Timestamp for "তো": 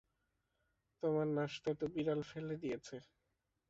1.79-1.85